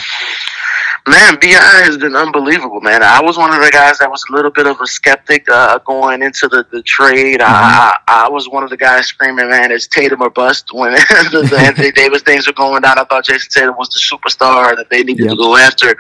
Man, 1.08 1.38
Bi 1.40 1.50
has 1.50 1.98
been 1.98 2.16
unbelievable, 2.16 2.82
man. 2.82 3.04
I 3.04 3.22
was 3.22 3.38
one 3.38 3.54
of 3.54 3.64
the 3.64 3.70
guys 3.70 4.00
that 4.00 4.10
was 4.10 4.26
a 4.28 4.34
little 4.34 4.50
bit 4.50 4.66
of 4.66 4.82
a 4.82 4.88
skeptic 4.88 5.48
uh, 5.48 5.78
going 5.80 6.24
into 6.24 6.48
the, 6.48 6.66
the 6.72 6.82
trade. 6.82 7.42
Mm-hmm. 7.42 7.44
I, 7.48 7.96
I, 8.08 8.28
was 8.28 8.50
one 8.50 8.64
of 8.64 8.72
the 8.72 8.78
guys 8.78 9.06
screaming, 9.06 9.48
"Man, 9.48 9.72
it's 9.72 9.86
Tatum 9.86 10.24
or 10.24 10.32
bust." 10.32 10.74
When 10.74 10.94
the, 10.94 11.48
the 11.52 11.60
Anthony 11.60 11.92
Davis 11.96 12.24
things 12.24 12.48
were 12.48 12.54
going 12.54 12.82
down, 12.82 12.98
I 12.98 13.04
thought 13.04 13.26
Jayson 13.26 13.50
Tatum 13.52 13.76
was 13.78 13.90
the 13.90 14.00
superstar 14.00 14.76
that 14.76 14.90
they 14.90 15.04
needed 15.04 15.26
yep. 15.26 15.30
to 15.30 15.36
go 15.36 15.56
after. 15.56 15.96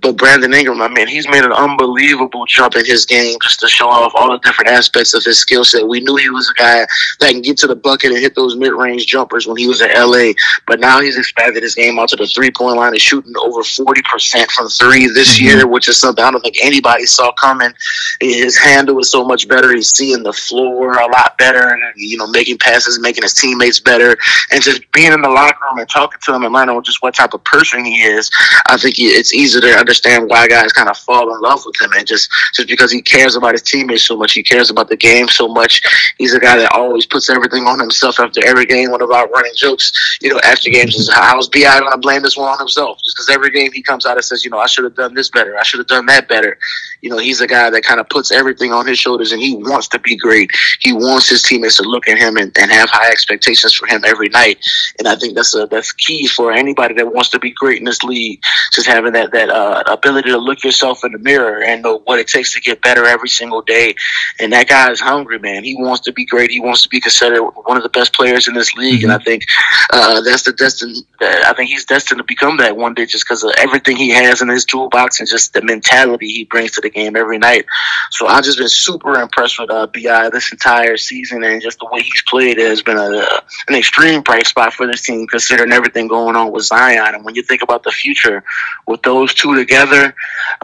But 0.00 0.16
Brandon 0.16 0.52
Ingram, 0.54 0.80
I 0.80 0.88
mean, 0.88 1.06
he's 1.06 1.28
made 1.28 1.44
an 1.44 1.52
unbelievable 1.52 2.46
jump 2.46 2.76
in 2.76 2.84
his 2.84 3.04
game 3.04 3.36
just 3.42 3.60
to 3.60 3.68
show 3.68 3.88
off 3.88 4.12
all 4.14 4.30
the 4.30 4.38
different 4.38 4.70
aspects 4.70 5.14
of 5.14 5.24
his 5.24 5.38
skill 5.38 5.64
set. 5.64 5.86
We 5.86 6.00
knew 6.00 6.16
he 6.16 6.30
was 6.30 6.50
a 6.50 6.58
guy 6.58 6.86
that 7.20 7.30
can 7.30 7.42
get 7.42 7.58
to 7.58 7.66
the 7.66 7.76
bucket 7.76 8.12
and 8.12 8.20
hit 8.20 8.34
those 8.34 8.56
mid 8.56 8.72
range 8.72 9.06
jumpers 9.06 9.46
when 9.46 9.56
he 9.56 9.66
was 9.66 9.80
in 9.80 9.90
LA, 9.92 10.32
but 10.66 10.80
now 10.80 11.00
he's 11.00 11.18
expanded 11.18 11.62
his 11.62 11.74
game 11.74 11.98
out 11.98 12.08
to 12.10 12.16
the 12.16 12.26
three 12.26 12.50
point 12.50 12.76
line 12.76 12.92
and 12.92 13.00
shooting 13.00 13.34
over 13.36 13.62
forty 13.62 14.02
percent 14.02 14.20
percent 14.20 14.50
from 14.50 14.68
three 14.68 15.06
this 15.06 15.36
mm-hmm. 15.36 15.46
year, 15.46 15.66
which 15.66 15.88
is 15.88 15.98
something 15.98 16.24
I 16.24 16.30
don't 16.30 16.40
think 16.40 16.56
anybody 16.62 17.06
saw 17.06 17.32
coming. 17.32 17.72
His 18.20 18.56
handle 18.56 18.98
is 18.98 19.10
so 19.10 19.24
much 19.24 19.48
better. 19.48 19.74
He's 19.74 19.90
seeing 19.90 20.22
the 20.22 20.32
floor 20.32 20.98
a 20.98 21.06
lot 21.06 21.36
better, 21.38 21.68
and 21.68 21.82
you 21.96 22.18
know, 22.18 22.26
making 22.26 22.58
passes, 22.58 23.00
making 23.00 23.22
his 23.22 23.34
teammates 23.34 23.80
better, 23.80 24.16
and 24.50 24.62
just 24.62 24.90
being 24.92 25.12
in 25.12 25.22
the 25.22 25.28
locker 25.28 25.58
room 25.64 25.78
and 25.78 25.88
talking 25.88 26.18
to 26.22 26.34
him 26.34 26.44
and 26.44 26.52
learning 26.52 26.80
just 26.82 27.02
what 27.02 27.14
type 27.14 27.34
of 27.34 27.42
person 27.44 27.84
he 27.84 28.02
is. 28.02 28.30
I 28.66 28.76
think 28.76 28.96
it's 28.98 29.34
easier 29.34 29.60
to 29.60 29.78
understand 29.90 30.30
why 30.30 30.46
guys 30.46 30.72
kind 30.72 30.88
of 30.88 30.96
fall 30.96 31.34
in 31.34 31.40
love 31.40 31.62
with 31.66 31.80
him, 31.80 31.90
and 31.96 32.06
just 32.06 32.30
just 32.54 32.68
because 32.68 32.92
he 32.92 33.02
cares 33.02 33.34
about 33.34 33.52
his 33.52 33.62
teammates 33.62 34.06
so 34.06 34.16
much, 34.16 34.32
he 34.32 34.42
cares 34.42 34.70
about 34.70 34.88
the 34.88 34.96
game 34.96 35.26
so 35.28 35.48
much. 35.48 35.82
He's 36.16 36.32
a 36.32 36.38
guy 36.38 36.56
that 36.56 36.72
always 36.72 37.06
puts 37.06 37.28
everything 37.28 37.66
on 37.66 37.80
himself 37.80 38.20
after 38.20 38.40
every 38.46 38.66
game. 38.66 38.92
One 38.92 39.02
of 39.02 39.10
our 39.10 39.28
running 39.28 39.52
jokes, 39.56 39.92
you 40.20 40.32
know, 40.32 40.40
after 40.44 40.70
games 40.70 40.94
is 40.94 41.10
how's 41.12 41.48
Bi 41.48 41.62
going 41.80 41.90
to 41.90 41.98
blame 41.98 42.22
this 42.22 42.36
one 42.36 42.48
on 42.48 42.58
himself? 42.58 43.02
Just 43.02 43.16
because 43.16 43.28
every 43.28 43.50
game 43.50 43.72
he 43.72 43.82
comes 43.82 44.06
out 44.06 44.16
and 44.16 44.24
says, 44.24 44.44
you 44.44 44.50
know, 44.50 44.58
I 44.58 44.66
should 44.66 44.84
have 44.84 44.94
done 44.94 45.14
this 45.14 45.28
better. 45.28 45.58
I 45.58 45.64
should 45.64 45.78
have 45.78 45.88
done 45.88 46.06
that 46.06 46.28
better. 46.28 46.56
You 47.02 47.10
know, 47.10 47.18
he's 47.18 47.40
a 47.40 47.46
guy 47.46 47.70
that 47.70 47.82
kind 47.82 48.00
of 48.00 48.08
puts 48.08 48.30
everything 48.30 48.72
on 48.72 48.86
his 48.86 48.98
shoulders 48.98 49.32
and 49.32 49.40
he 49.40 49.56
wants 49.56 49.88
to 49.88 49.98
be 49.98 50.16
great. 50.16 50.50
He 50.80 50.92
wants 50.92 51.28
his 51.28 51.42
teammates 51.42 51.76
to 51.76 51.82
look 51.82 52.08
at 52.08 52.18
him 52.18 52.36
and, 52.36 52.56
and 52.58 52.70
have 52.70 52.90
high 52.90 53.10
expectations 53.10 53.72
for 53.72 53.86
him 53.86 54.02
every 54.04 54.28
night. 54.28 54.58
And 54.98 55.08
I 55.08 55.16
think 55.16 55.34
that's 55.34 55.54
a, 55.54 55.66
that's 55.66 55.92
key 55.92 56.26
for 56.26 56.52
anybody 56.52 56.94
that 56.94 57.12
wants 57.12 57.30
to 57.30 57.38
be 57.38 57.50
great 57.50 57.78
in 57.78 57.84
this 57.84 58.02
league. 58.02 58.40
Just 58.72 58.86
having 58.86 59.12
that, 59.12 59.32
that 59.32 59.50
uh, 59.50 59.82
ability 59.86 60.30
to 60.30 60.38
look 60.38 60.62
yourself 60.62 61.04
in 61.04 61.12
the 61.12 61.18
mirror 61.18 61.62
and 61.62 61.82
know 61.82 61.98
what 62.04 62.18
it 62.18 62.28
takes 62.28 62.52
to 62.54 62.60
get 62.60 62.82
better 62.82 63.04
every 63.06 63.28
single 63.28 63.62
day. 63.62 63.94
And 64.38 64.52
that 64.52 64.68
guy 64.68 64.90
is 64.90 65.00
hungry, 65.00 65.38
man. 65.38 65.64
He 65.64 65.76
wants 65.76 66.02
to 66.02 66.12
be 66.12 66.24
great. 66.24 66.50
He 66.50 66.60
wants 66.60 66.82
to 66.82 66.88
be 66.88 67.00
considered 67.00 67.42
one 67.42 67.76
of 67.76 67.82
the 67.82 67.88
best 67.88 68.14
players 68.14 68.48
in 68.48 68.54
this 68.54 68.74
league. 68.74 69.00
Mm-hmm. 69.00 69.10
And 69.10 69.20
I 69.20 69.24
think 69.24 69.44
uh, 69.92 70.20
that's 70.20 70.42
the 70.42 70.52
destined. 70.52 70.96
I 71.20 71.52
think 71.56 71.70
he's 71.70 71.84
destined 71.84 72.18
to 72.18 72.24
become 72.24 72.56
that 72.58 72.76
one 72.76 72.94
day 72.94 73.06
just 73.06 73.24
because 73.24 73.42
of 73.42 73.52
everything 73.58 73.96
he 73.96 74.10
has 74.10 74.42
in 74.42 74.48
his 74.48 74.64
toolbox 74.64 75.20
and 75.20 75.28
just 75.28 75.52
the 75.52 75.62
mentality 75.62 76.28
he 76.28 76.44
brings 76.44 76.72
to 76.72 76.80
the 76.80 76.89
the 76.92 77.00
game 77.00 77.16
every 77.16 77.38
night. 77.38 77.66
So 78.10 78.26
I've 78.26 78.44
just 78.44 78.58
been 78.58 78.68
super 78.68 79.20
impressed 79.20 79.58
with 79.58 79.70
uh, 79.70 79.86
Bi 79.86 80.30
this 80.30 80.52
entire 80.52 80.96
season, 80.96 81.42
and 81.44 81.62
just 81.62 81.78
the 81.78 81.86
way 81.86 82.02
he's 82.02 82.22
played 82.22 82.58
has 82.58 82.82
been 82.82 82.98
a, 82.98 83.24
an 83.68 83.74
extreme 83.74 84.22
bright 84.22 84.46
spot 84.46 84.72
for 84.72 84.86
this 84.86 85.02
team, 85.02 85.26
considering 85.26 85.72
everything 85.72 86.08
going 86.08 86.36
on 86.36 86.52
with 86.52 86.64
Zion. 86.64 87.14
And 87.14 87.24
when 87.24 87.34
you 87.34 87.42
think 87.42 87.62
about 87.62 87.82
the 87.82 87.90
future 87.90 88.42
with 88.86 89.02
those 89.02 89.34
two 89.34 89.54
together, 89.54 90.14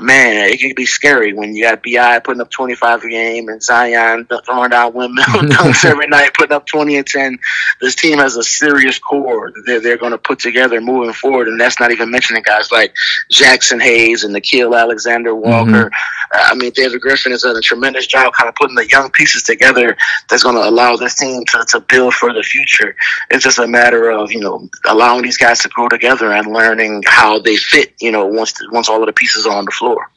man, 0.01 0.51
it 0.51 0.61
can 0.61 0.73
be 0.75 0.87
scary 0.87 1.33
when 1.33 1.55
you 1.55 1.65
got 1.65 1.83
Bi 1.83 2.19
putting 2.19 2.41
up 2.41 2.51
25 2.51 3.03
a 3.03 3.09
game 3.09 3.49
and 3.49 3.63
Zion 3.63 4.27
throwing 4.45 4.71
down 4.71 4.93
windmill 4.93 5.25
dunks 5.27 5.85
every 5.85 6.07
night, 6.09 6.35
putting 6.35 6.55
up 6.55 6.67
20 6.67 6.97
and 6.97 7.07
10. 7.07 7.39
This 7.81 7.95
team 7.95 8.19
has 8.19 8.37
a 8.37 8.43
serious 8.43 8.99
core 8.99 9.53
that 9.67 9.83
they're 9.83 9.97
going 9.97 10.13
to 10.13 10.19
put 10.19 10.39
together 10.39 10.81
moving 10.81 11.13
forward, 11.13 11.49
and 11.49 11.61
that's 11.61 11.81
not 11.81 11.93
even 11.93 12.11
mentioning 12.11 12.43
guys 12.43 12.73
like 12.73 12.95
Jaxson 13.31 13.81
Hayes 13.81 14.25
and 14.25 14.35
Nickeil 14.35 14.79
Alexander 14.79 15.35
Walker. 15.35 15.91
Mm-hmm. 15.91 16.16
Uh, 16.35 16.49
I 16.51 16.55
mean, 16.55 16.73
David 16.73 17.01
Griffin 17.01 17.33
has 17.33 17.43
done 17.43 17.57
a 17.57 17.61
tremendous 17.61 18.07
job 18.07 18.33
kind 18.35 18.49
of 18.49 18.55
putting 18.55 18.77
the 18.77 18.89
young 18.89 19.11
pieces 19.11 19.43
together 19.43 19.97
that's 20.29 20.43
going 20.43 20.57
to 20.57 20.69
allow 20.69 20.97
this 20.97 21.15
team 21.15 21.45
to, 21.47 21.65
to 21.69 21.81
build 21.81 22.15
for 22.15 22.33
the 22.33 22.43
future. 22.43 22.95
It's 23.31 23.45
just 23.45 23.59
a 23.59 23.67
matter 23.67 24.11
of, 24.11 24.31
you 24.33 24.41
know, 24.41 24.69
allowing 24.87 25.23
these 25.23 25.37
guys 25.37 25.61
to 25.61 25.69
grow 25.69 25.89
together 25.89 26.33
and 26.33 26.53
learning 26.53 27.03
how 27.07 27.39
they 27.39 27.57
fit, 27.57 27.95
you 28.01 28.13
know, 28.13 28.27
once, 28.27 28.55
once 28.71 28.89
all 28.89 29.01
of 29.01 29.07
the 29.07 29.13
pieces 29.13 29.47
are 29.47 29.57
on 29.57 29.65
the 29.65 29.71
floor. 29.71 30.11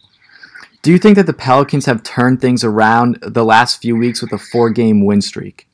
Do 0.82 0.92
you 0.92 0.98
think 0.98 1.18
that 1.18 1.26
the 1.26 1.34
Pelicans 1.34 1.86
have 1.86 2.04
turned 2.04 2.40
things 2.42 2.64
around 2.64 3.20
the 3.22 3.44
last 3.44 3.82
few 3.82 3.98
weeks 3.98 4.22
with 4.22 4.32
a 4.32 4.38
four 4.38 4.70
game 4.70 5.06
win 5.06 5.22
streak? 5.22 5.69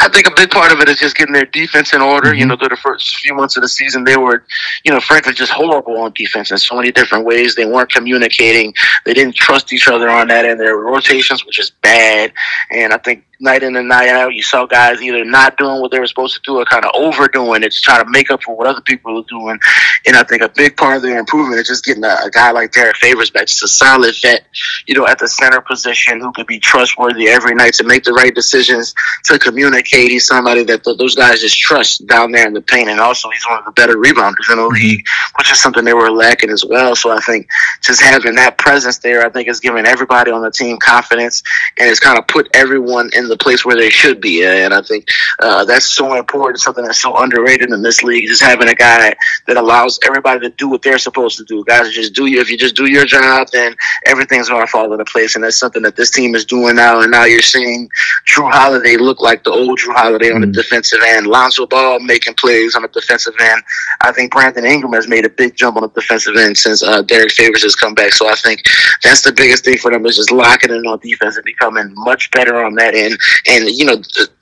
I 0.00 0.08
think 0.08 0.26
a 0.26 0.34
big 0.34 0.50
part 0.50 0.72
of 0.72 0.80
it 0.80 0.88
is 0.88 0.98
just 0.98 1.16
getting 1.16 1.32
their 1.32 1.46
defense 1.46 1.94
in 1.94 2.00
order. 2.00 2.30
Mm-hmm. 2.30 2.38
You 2.38 2.46
know, 2.46 2.56
through 2.56 2.70
the 2.70 2.76
first 2.76 3.16
few 3.16 3.34
months 3.34 3.56
of 3.56 3.62
the 3.62 3.68
season, 3.68 4.04
they 4.04 4.16
were, 4.16 4.44
you 4.84 4.92
know, 4.92 5.00
frankly, 5.00 5.32
just 5.32 5.52
horrible 5.52 5.98
on 5.98 6.12
defense 6.14 6.50
in 6.50 6.58
so 6.58 6.76
many 6.76 6.92
different 6.92 7.24
ways. 7.24 7.54
They 7.54 7.66
weren't 7.66 7.90
communicating. 7.90 8.74
They 9.04 9.14
didn't 9.14 9.36
trust 9.36 9.72
each 9.72 9.88
other 9.88 10.08
on 10.08 10.28
that, 10.28 10.44
and 10.44 10.58
their 10.58 10.76
rotations 10.76 11.44
were 11.44 11.52
just 11.52 11.80
bad. 11.82 12.32
And 12.70 12.92
I 12.92 12.98
think 12.98 13.24
night 13.40 13.62
in 13.62 13.76
and 13.76 13.88
night 13.88 14.08
out, 14.08 14.34
you 14.34 14.42
saw 14.42 14.66
guys 14.66 15.02
either 15.02 15.24
not 15.24 15.56
doing 15.56 15.80
what 15.80 15.90
they 15.90 15.98
were 15.98 16.06
supposed 16.06 16.34
to 16.34 16.40
do 16.44 16.58
or 16.58 16.64
kind 16.64 16.84
of 16.84 16.90
overdoing 16.94 17.62
it 17.62 17.72
to 17.72 17.80
try 17.80 18.02
to 18.02 18.08
make 18.10 18.30
up 18.30 18.42
for 18.42 18.56
what 18.56 18.66
other 18.66 18.80
people 18.80 19.14
were 19.14 19.22
doing. 19.28 19.58
And 20.06 20.16
I 20.16 20.22
think 20.22 20.42
a 20.42 20.48
big 20.48 20.76
part 20.76 20.96
of 20.96 21.02
their 21.02 21.18
improvement 21.18 21.60
is 21.60 21.68
just 21.68 21.84
getting 21.84 22.04
a, 22.04 22.16
a 22.24 22.30
guy 22.30 22.50
like 22.50 22.72
Derrick 22.72 22.96
Favors 22.96 23.30
back, 23.30 23.46
just 23.46 23.62
a 23.62 23.68
solid 23.68 24.14
vet, 24.20 24.46
you 24.86 24.94
know, 24.94 25.06
at 25.06 25.18
the 25.18 25.28
center 25.28 25.60
position 25.60 26.20
who 26.20 26.32
could 26.32 26.46
be 26.46 26.58
trustworthy 26.58 27.28
every 27.28 27.54
night 27.54 27.74
to 27.74 27.84
make 27.84 28.04
the 28.04 28.12
right 28.12 28.34
decisions, 28.34 28.94
to 29.24 29.38
communicate. 29.38 30.10
He's 30.10 30.26
somebody 30.26 30.64
that 30.64 30.84
th- 30.84 30.98
those 30.98 31.14
guys 31.14 31.40
just 31.40 31.58
trust 31.58 32.06
down 32.06 32.32
there 32.32 32.46
in 32.46 32.54
the 32.54 32.62
paint. 32.62 32.88
And 32.88 33.00
also, 33.00 33.30
he's 33.30 33.46
one 33.46 33.58
of 33.58 33.64
the 33.64 33.72
better 33.72 33.96
rebounders 33.96 34.50
in 34.50 34.56
the 34.56 34.62
mm-hmm. 34.62 34.74
league, 34.74 35.04
which 35.38 35.50
is 35.50 35.60
something 35.60 35.84
they 35.84 35.94
were 35.94 36.10
lacking 36.10 36.50
as 36.50 36.64
well. 36.64 36.94
So 36.94 37.10
I 37.10 37.20
think 37.20 37.46
just 37.82 38.02
having 38.02 38.34
that 38.36 38.58
presence 38.58 38.98
there, 38.98 39.24
I 39.24 39.30
think, 39.30 39.48
is 39.48 39.60
giving 39.60 39.86
everybody 39.86 40.30
on 40.30 40.42
the 40.42 40.50
team 40.50 40.78
confidence 40.78 41.42
and 41.78 41.88
it's 41.88 42.00
kind 42.00 42.18
of 42.18 42.26
put 42.28 42.48
everyone 42.54 43.10
in 43.14 43.23
the 43.28 43.36
place 43.36 43.64
where 43.64 43.76
they 43.76 43.90
should 43.90 44.20
be. 44.20 44.44
And 44.44 44.72
I 44.74 44.82
think 44.82 45.06
uh, 45.40 45.64
that's 45.64 45.86
so 45.86 46.14
important, 46.14 46.60
something 46.60 46.84
that's 46.84 47.00
so 47.00 47.16
underrated 47.16 47.70
in 47.70 47.82
this 47.82 48.02
league, 48.02 48.30
is 48.30 48.40
having 48.40 48.68
a 48.68 48.74
guy 48.74 49.14
that 49.46 49.56
allows 49.56 49.98
everybody 50.04 50.40
to 50.40 50.50
do 50.50 50.68
what 50.68 50.82
they're 50.82 50.98
supposed 50.98 51.38
to 51.38 51.44
do. 51.44 51.64
Guys, 51.64 51.92
just 51.92 52.14
do 52.14 52.26
you 52.26 52.40
if 52.40 52.50
you 52.50 52.58
just 52.58 52.76
do 52.76 52.86
your 52.86 53.04
job, 53.04 53.48
then 53.52 53.74
everything's 54.06 54.48
going 54.48 54.64
to 54.64 54.70
fall 54.70 54.92
into 54.92 55.04
place. 55.04 55.34
And 55.34 55.44
that's 55.44 55.58
something 55.58 55.82
that 55.82 55.96
this 55.96 56.10
team 56.10 56.34
is 56.34 56.44
doing 56.44 56.76
now. 56.76 57.00
And 57.00 57.10
now 57.10 57.24
you're 57.24 57.42
seeing 57.42 57.88
Jrue 58.26 58.50
Holiday 58.50 58.96
look 58.96 59.20
like 59.20 59.44
the 59.44 59.50
old 59.50 59.78
Jrue 59.78 59.94
Holiday 59.94 60.30
on 60.32 60.40
the 60.40 60.46
mm. 60.46 60.54
defensive 60.54 61.00
end. 61.06 61.26
Lonzo 61.26 61.66
Ball 61.66 62.00
making 62.00 62.34
plays 62.34 62.74
on 62.74 62.82
the 62.82 62.88
defensive 62.88 63.34
end. 63.40 63.62
I 64.00 64.12
think 64.12 64.32
Brandon 64.32 64.64
Ingram 64.64 64.92
has 64.92 65.08
made 65.08 65.24
a 65.24 65.30
big 65.30 65.56
jump 65.56 65.76
on 65.76 65.82
the 65.82 65.88
defensive 65.88 66.36
end 66.36 66.56
since 66.56 66.82
uh, 66.82 67.02
Derrick 67.02 67.32
Favors 67.32 67.62
has 67.62 67.74
come 67.74 67.94
back. 67.94 68.12
So 68.12 68.28
I 68.28 68.34
think 68.34 68.62
that's 69.02 69.22
the 69.22 69.32
biggest 69.32 69.64
thing 69.64 69.78
for 69.78 69.90
them 69.90 70.06
is 70.06 70.16
just 70.16 70.32
locking 70.32 70.70
in 70.70 70.86
on 70.86 70.98
defense 70.98 71.36
and 71.36 71.44
becoming 71.44 71.92
much 71.94 72.30
better 72.30 72.64
on 72.64 72.74
that 72.74 72.94
end 72.94 73.13
and 73.46 73.68
you 73.68 73.84
know 73.84 73.96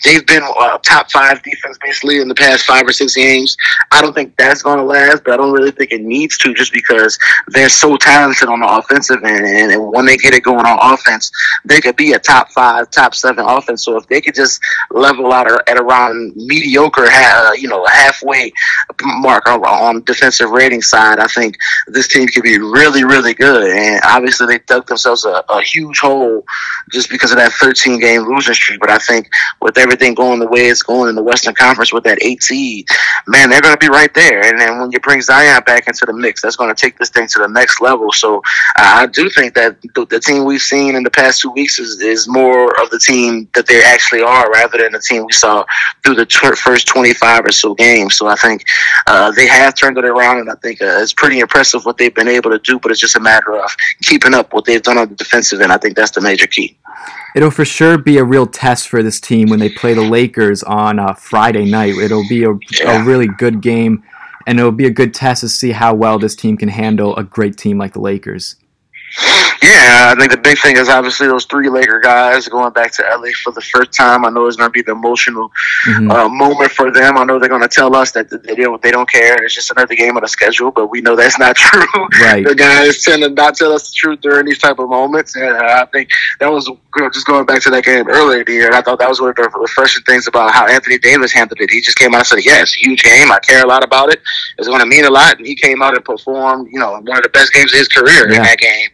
they've 0.05 0.27
been 0.27 0.43
uh, 0.43 0.79
top 0.79 1.11
five 1.11 1.43
defense 1.43 1.79
basically 1.83 2.21
in 2.21 2.29
the 2.29 2.35
past 2.35 2.65
five 2.65 2.87
or 2.87 2.93
six 2.93 3.15
games. 3.15 3.57
I 3.91 4.01
don't 4.01 4.15
think 4.15 4.37
that's 4.37 4.63
going 4.63 4.79
to 4.79 4.85
last, 4.85 5.25
but 5.25 5.35
I 5.35 5.37
don't 5.37 5.53
really 5.53 5.71
think 5.71 5.93
it 5.93 6.03
needs 6.03 6.37
to, 6.39 6.55
just 6.55 6.73
because 6.73 7.19
they're 7.49 7.69
so 7.69 7.97
talented 7.97 8.49
on 8.49 8.61
the 8.61 8.67
offensive 8.67 9.23
end, 9.25 9.73
and 9.73 9.93
when 9.93 10.07
they 10.07 10.17
get 10.17 10.35
it 10.35 10.43
going 10.43 10.65
on 10.65 10.93
offense, 10.93 11.31
they 11.65 11.81
could 11.81 11.97
be 11.97 12.13
a 12.13 12.19
top 12.19 12.51
five, 12.51 12.91
top 12.91 13.15
seven 13.15 13.45
offense. 13.45 13.85
So 13.85 13.97
if 13.97 14.07
they 14.09 14.21
could 14.21 14.35
just 14.35 14.61
level 14.91 15.33
out 15.33 15.47
at 15.69 15.77
around 15.77 16.35
mediocre, 16.37 17.07
you 17.57 17.69
know, 17.69 17.85
halfway 17.87 18.53
mark 19.03 19.47
on 19.47 20.03
defensive 20.05 20.51
rating 20.51 20.83
side, 20.83 21.19
I 21.19 21.27
think 21.27 21.57
this 21.89 22.09
team 22.09 22.27
could 22.29 22.43
be 22.43 22.59
really, 22.59 23.05
really 23.05 23.35
good. 23.35 23.71
And 23.71 24.01
obviously, 24.05 24.47
they 24.47 24.59
dug 24.67 24.87
themselves 24.87 25.25
a, 25.25 25.43
a 25.49 25.63
huge 25.63 25.99
hole 25.99 26.45
just 26.91 27.11
because 27.11 27.31
of 27.31 27.39
that 27.39 27.53
13 27.53 28.01
game 28.01 28.23
losing 28.23 28.55
But 28.81 28.91
I 28.91 28.99
think 28.99 29.31
with 29.61 29.79
everything 29.79 30.15
going 30.15 30.41
the 30.41 30.49
way 30.49 30.67
it's 30.67 30.83
going 30.83 31.09
in 31.09 31.15
the 31.15 31.23
Western 31.23 31.55
Conference 31.55 31.93
with 31.93 32.05
that 32.05 32.23
eight 32.23 32.43
seed, 32.43 32.87
man, 33.27 33.51
they're 33.51 33.61
going 33.61 33.75
to 33.75 33.79
be 33.79 33.89
right 33.89 34.13
there. 34.15 34.45
And 34.45 34.61
then 34.61 34.81
when 34.81 34.91
you 34.93 35.01
bring 35.01 35.21
Zion 35.21 35.63
back 35.65 35.87
into 35.89 36.07
the 36.07 36.13
mix, 36.13 36.43
that's 36.43 36.57
going 36.57 36.75
to 36.75 36.81
take 36.81 36.99
this 36.99 37.11
thing 37.11 37.27
to 37.29 37.39
the 37.41 37.49
next 37.49 37.81
level. 37.81 38.13
So 38.13 38.39
uh, 38.79 39.03
I 39.03 39.07
do 39.07 39.29
think 39.31 39.55
that 39.55 39.81
the, 39.83 40.23
team 40.23 40.45
we've 40.45 40.63
seen 40.63 40.95
in 40.95 41.03
the 41.03 41.11
past 41.11 41.41
two 41.41 41.51
weeks 41.51 41.79
is, 41.79 42.01
is 42.01 42.29
more 42.29 42.81
of 42.81 42.91
the 42.91 42.99
team 42.99 43.49
that 43.55 43.67
they 43.67 43.83
actually 43.83 44.23
are 44.23 44.51
rather 44.51 44.79
than 44.79 44.93
the 44.93 45.01
team 45.01 45.25
we 45.27 45.33
saw 45.33 45.65
through 46.05 46.15
the 46.15 46.27
t- 46.27 46.55
first 46.55 46.87
25 46.87 47.47
or 47.47 47.53
so 47.53 47.75
games. 47.75 48.17
So 48.17 48.29
I 48.29 48.37
think 48.37 48.65
uh, 49.07 49.33
they 49.33 49.47
have 49.47 49.75
turned 49.75 49.99
it 49.99 50.05
around, 50.05 50.39
and 50.39 50.51
I 50.51 50.55
think 50.57 50.81
uh, 50.81 51.01
it's 51.01 51.13
pretty 51.13 51.41
impressive 51.41 51.85
what 51.85 51.99
they've 51.99 52.15
been 52.15 52.29
able 52.29 52.51
to 52.51 52.59
do, 52.59 52.79
but 52.79 52.91
it's 52.91 53.01
just 53.01 53.17
a 53.17 53.21
matter 53.21 53.57
of 53.57 53.75
keeping 54.03 54.35
up 54.35 54.53
what 54.53 54.65
they've 54.65 54.83
done 54.83 54.99
on 54.99 55.09
the 55.09 55.15
defensive 55.15 55.61
end. 55.61 55.73
I 55.73 55.79
think 55.79 55.97
that's 55.97 56.13
the 56.13 56.21
major 56.21 56.47
key. 56.47 56.77
It'll 57.35 57.51
for 57.51 57.65
sure 57.65 57.99
be 57.99 58.19
a 58.19 58.25
real 58.25 58.47
test 58.47 58.89
for 58.89 59.03
this 59.03 59.21
team 59.21 59.49
when 59.49 59.59
they 59.59 59.71
play 59.71 59.95
the 59.95 60.03
Lakers 60.03 60.63
on 60.63 60.99
uh, 60.99 61.15
Friday 61.15 61.65
night. 61.65 61.95
It'll 61.97 62.29
be 62.29 62.45
a, 62.45 62.53
yeah. 62.73 63.03
a 63.03 63.05
really 63.05 63.27
good 63.27 63.61
game, 63.61 64.03
and 64.47 64.59
it'll 64.59 64.73
be 64.73 64.87
a 64.87 64.91
good 64.91 65.15
test 65.15 65.41
to 65.41 65.49
see 65.49 65.73
how 65.73 65.95
well 65.95 66.19
this 66.19 66.37
team 66.37 66.57
can 66.57 66.69
handle 66.69 67.17
a 67.17 67.25
great 67.25 67.57
team 67.57 67.79
like 67.79 67.95
the 67.95 68.01
Lakers. 68.01 68.57
Yeah, 69.63 70.13
I 70.13 70.19
think 70.19 70.33
the 70.33 70.39
big 70.39 70.59
thing 70.59 70.77
is 70.77 70.89
obviously 70.89 71.29
those 71.29 71.45
three 71.45 71.69
Laker 71.69 72.01
guys 72.01 72.49
going 72.49 72.73
back 72.73 72.93
to 72.93 73.03
LA 73.03 73.31
for 73.43 73.53
the 73.53 73.61
first 73.61 73.93
time. 73.93 74.25
I 74.25 74.31
know 74.31 74.47
it's 74.47 74.57
going 74.57 74.69
to 74.69 74.73
be 74.73 74.83
the 74.83 74.93
emotional 74.93 75.51
mm-hmm. 75.87 76.11
uh, 76.11 76.29
moment 76.29 76.73
for 76.73 76.91
them. 76.91 77.17
I 77.17 77.25
know 77.25 77.39
they're 77.39 77.49
going 77.49 77.63
to 77.63 77.69
tell 77.69 77.95
us 77.95 78.11
that 78.13 78.29
they 78.31 78.55
don't, 78.57 78.83
they 78.83 78.91
don't 78.91 79.09
care. 79.09 79.43
It's 79.45 79.55
just 79.55 79.71
another 79.71 79.95
game 79.95 80.17
on 80.17 80.23
the 80.23 80.29
schedule, 80.29 80.71
but 80.73 80.89
we 80.89 81.01
know 81.01 81.15
that's 81.15 81.39
not 81.39 81.57
true. 81.63 82.09
Right. 82.21 82.45
the 82.45 82.55
guys 82.55 83.03
tend 83.03 83.23
to 83.23 83.31
not 83.31 83.55
tell 83.55 83.73
us 83.73 83.91
the 83.91 83.95
truth 83.95 84.21
during 84.21 84.47
these 84.47 84.59
type 84.59 84.79
of 84.79 84.89
moments, 84.89 85.37
and 85.37 85.57
uh, 85.57 85.83
I 85.83 85.87
think 85.93 86.11
that 86.41 86.51
was 86.51 86.69
just 87.13 87.27
going 87.27 87.47
back 87.47 87.63
to 87.63 87.71
that 87.71 87.85
game 87.85 88.09
earlier 88.09 88.41
in 88.41 88.45
the 88.47 88.53
year. 88.53 88.73
I 88.73 88.83
thought 88.83 88.99
that 88.99 89.09
was 89.09 89.21
one 89.21 89.31
of 89.31 89.37
the 89.37 89.49
refreshing 89.61 90.03
things 90.05 90.27
about 90.27 90.53
how 90.53 90.67
Anthony 90.67 90.99
Davis 90.99 91.33
handled 91.33 91.61
it. 91.61 91.71
He 91.71 91.81
just 91.81 91.99
came 91.99 92.15
out 92.15 92.19
and 92.19 92.27
said, 92.27 92.45
"Yeah, 92.45 92.63
it's 92.63 92.77
a 92.77 92.81
huge 92.81 93.03
game. 93.03 93.31
I 93.31 93.39
care 93.39 93.63
a 93.63 93.67
lot 93.67 93.85
about 93.85 94.13
it. 94.13 94.21
It's 94.59 94.69
going 94.69 94.81
to 94.81 94.87
mean 94.87 95.05
a 95.05 95.11
lot." 95.11 95.39
And 95.39 95.47
he 95.47 95.55
came 95.55 95.83
out 95.83 95.95
and 95.95 96.05
performed, 96.05 96.69
you 96.73 96.79
know, 96.79 96.93
one 96.93 97.17
of 97.17 97.23
the 97.23 97.29
best 97.29 97.53
games 97.53 97.73
of 97.73 97.79
his 97.79 97.89
career 97.89 98.29
yeah. 98.29 98.37
in 98.37 98.43
that 98.43 98.59
game. 98.59 98.91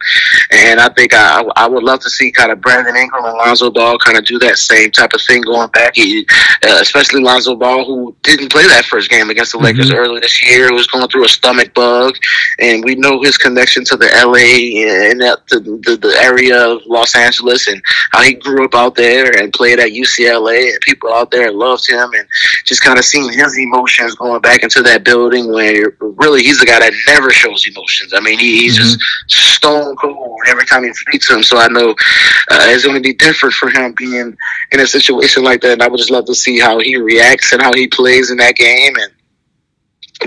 And 0.51 0.58
I 0.79 0.89
think 0.89 1.13
I, 1.13 1.43
I 1.55 1.67
would 1.67 1.83
love 1.83 1.99
to 2.01 2.09
see 2.09 2.31
kind 2.31 2.51
of 2.51 2.61
Brandon 2.61 2.95
Ingram 2.95 3.25
and 3.25 3.37
Lonzo 3.37 3.69
Ball 3.71 3.97
kind 3.99 4.17
of 4.17 4.25
do 4.25 4.39
that 4.39 4.57
same 4.57 4.91
type 4.91 5.13
of 5.13 5.21
thing 5.21 5.41
going 5.41 5.69
back, 5.69 5.95
he, 5.95 6.25
uh, 6.63 6.77
especially 6.81 7.21
Lonzo 7.21 7.55
Ball, 7.55 7.85
who 7.85 8.15
didn't 8.23 8.51
play 8.51 8.67
that 8.67 8.85
first 8.85 9.09
game 9.09 9.29
against 9.29 9.51
the 9.51 9.57
mm-hmm. 9.57 9.65
Lakers 9.65 9.91
earlier 9.91 10.19
this 10.19 10.43
year, 10.43 10.67
who 10.67 10.75
was 10.75 10.87
going 10.87 11.07
through 11.07 11.25
a 11.25 11.29
stomach 11.29 11.73
bug. 11.73 12.15
And 12.59 12.83
we 12.83 12.95
know 12.95 13.21
his 13.21 13.37
connection 13.37 13.83
to 13.85 13.97
the 13.97 14.07
LA 14.07 14.79
and 15.09 15.21
the, 15.21 15.79
the, 15.85 15.97
the 15.97 16.17
area 16.21 16.59
of 16.59 16.81
Los 16.85 17.15
Angeles 17.15 17.67
and 17.67 17.81
how 18.11 18.21
he 18.21 18.33
grew 18.33 18.65
up 18.65 18.75
out 18.75 18.95
there 18.95 19.41
and 19.41 19.53
played 19.53 19.79
at 19.79 19.91
UCLA. 19.91 20.71
And 20.71 20.81
people 20.81 21.13
out 21.13 21.31
there 21.31 21.51
loved 21.51 21.89
him. 21.89 22.09
And 22.13 22.27
just 22.69 22.83
kind 22.83 22.99
of 22.99 23.03
seeing 23.03 23.33
his 23.33 23.57
emotions 23.57 24.13
going 24.13 24.39
back 24.41 24.61
into 24.61 24.83
that 24.83 25.03
building 25.03 25.51
where 25.51 25.91
really 25.99 26.43
he's 26.43 26.59
the 26.59 26.67
guy 26.67 26.79
that 26.79 26.93
never 27.07 27.31
shows 27.31 27.67
emotions. 27.67 28.13
I 28.13 28.19
mean, 28.19 28.37
he, 28.37 28.61
he's 28.61 28.77
mm-hmm. 28.77 28.99
just 29.27 29.55
stone 29.55 29.95
cold 29.95 30.39
every 30.47 30.65
time 30.65 30.83
he 30.83 30.93
speaks 30.93 31.27
to 31.27 31.35
him. 31.37 31.43
So 31.43 31.57
I 31.57 31.67
know 31.67 31.89
uh, 31.89 32.67
it's 32.69 32.85
going 32.85 32.95
to 32.95 33.01
be 33.01 33.13
different 33.13 33.55
for 33.55 33.71
him 33.71 33.95
being 33.97 34.37
in 34.71 34.79
a 34.79 34.85
situation 34.85 35.43
like 35.43 35.61
that. 35.61 35.73
And 35.73 35.81
I 35.81 35.87
would 35.87 35.97
just 35.97 36.11
love 36.11 36.25
to 36.25 36.35
see 36.35 36.59
how 36.59 36.77
he 36.77 36.95
reacts 36.95 37.51
and 37.51 37.61
how 37.61 37.73
he 37.73 37.87
plays 37.87 38.29
in 38.29 38.37
that 38.37 38.55
game. 38.55 38.93
And 38.97 39.11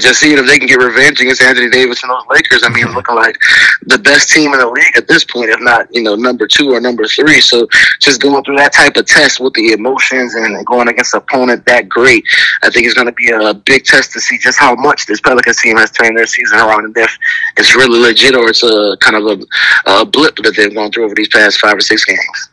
just 0.01 0.21
seeing 0.21 0.39
if 0.39 0.47
they 0.47 0.59
can 0.59 0.67
get 0.67 0.79
revenge 0.79 1.21
against 1.21 1.43
Anthony 1.43 1.69
Davis 1.69 2.03
and 2.03 2.11
those 2.11 2.25
Lakers. 2.31 2.63
I 2.65 2.71
mean, 2.71 2.87
looking 2.95 3.15
like 3.15 3.37
the 3.83 3.99
best 3.99 4.31
team 4.31 4.53
in 4.53 4.59
the 4.59 4.69
league 4.69 4.97
at 4.97 5.07
this 5.07 5.25
point, 5.25 5.51
if 5.51 5.61
not, 5.61 5.87
you 5.95 6.03
know, 6.03 6.15
number 6.15 6.47
two 6.47 6.73
or 6.73 6.81
number 6.81 7.07
three. 7.07 7.41
So 7.41 7.69
just 8.01 8.21
going 8.21 8.43
through 8.45 8.57
that 8.57 8.73
type 8.73 8.97
of 8.97 9.07
test 9.07 9.41
with 9.41 9.53
the 9.53 9.73
emotions 9.73 10.35
and 10.35 10.65
going 10.67 10.89
against 10.89 11.13
an 11.13 11.19
opponent 11.19 11.67
that 11.67 11.89
great, 11.89 12.25
I 12.63 12.71
think 12.71 12.87
it's 12.87 12.95
going 12.95 13.07
to 13.07 13.13
be 13.13 13.31
a 13.31 13.53
big 13.53 13.85
test 13.85 14.13
to 14.13 14.21
see 14.21 14.39
just 14.39 14.59
how 14.59 14.75
much 14.77 15.07
this 15.07 15.21
Pelicans 15.21 15.61
team 15.61 15.77
has 15.77 15.91
turned 15.91 16.17
their 16.17 16.27
season 16.27 16.59
around 16.59 16.87
and 16.87 16.97
if 16.97 17.19
it's 17.59 17.77
really 17.77 18.01
legit 18.01 18.35
or 18.35 18.49
it's 18.49 18.63
a 18.63 18.97
kind 19.01 19.17
of 19.17 19.27
a, 19.27 19.91
a 19.91 20.07
blip 20.07 20.37
that 20.37 20.57
they've 20.57 20.75
gone 20.75 20.91
through 20.91 21.05
over 21.05 21.15
these 21.15 21.29
past 21.29 21.59
five 21.59 21.77
or 21.77 21.81
six 21.81 22.05
games. 22.05 22.49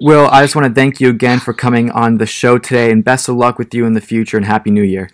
Will, 0.00 0.26
I 0.26 0.42
just 0.42 0.56
want 0.56 0.66
to 0.66 0.74
thank 0.74 1.00
you 1.00 1.08
again 1.08 1.38
for 1.38 1.54
coming 1.54 1.90
on 1.92 2.18
the 2.18 2.26
show 2.26 2.58
today 2.58 2.90
and 2.90 3.04
best 3.04 3.28
of 3.28 3.36
luck 3.36 3.58
with 3.58 3.72
you 3.72 3.86
in 3.86 3.92
the 3.92 4.00
future 4.00 4.36
and 4.36 4.44
Happy 4.44 4.72
New 4.72 4.82
Year. 4.82 5.08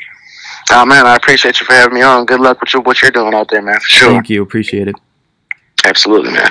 Oh 0.73 0.87
man, 0.87 1.07
I 1.07 1.17
appreciate 1.17 1.59
you 1.61 1.67
for 1.67 1.73
having 1.73 1.95
me 1.95 2.03
on. 2.03 2.25
Good 2.27 2.41
luck 2.41 2.61
with 2.61 2.73
what 2.87 3.03
you're 3.03 3.11
doing 3.11 3.35
out 3.35 3.49
there, 3.51 3.61
man. 3.61 3.75
For 3.81 3.89
sure. 3.89 4.09
Thank 4.13 4.31
you. 4.31 4.43
Appreciate 4.43 4.89
it. 4.89 4.95
Absolutely, 5.85 6.33
man. 6.33 6.49